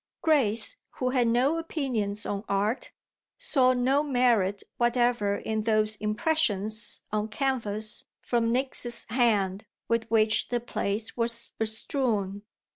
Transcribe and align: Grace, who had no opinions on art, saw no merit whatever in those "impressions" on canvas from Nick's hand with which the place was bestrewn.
Grace, 0.23 0.77
who 0.93 1.11
had 1.11 1.27
no 1.27 1.59
opinions 1.59 2.25
on 2.25 2.43
art, 2.49 2.91
saw 3.37 3.71
no 3.71 4.01
merit 4.01 4.63
whatever 4.77 5.35
in 5.35 5.61
those 5.61 5.95
"impressions" 5.97 7.03
on 7.11 7.27
canvas 7.27 8.05
from 8.19 8.51
Nick's 8.51 9.05
hand 9.09 9.63
with 9.87 10.09
which 10.09 10.47
the 10.47 10.59
place 10.59 11.15
was 11.15 11.51
bestrewn. 11.59 12.41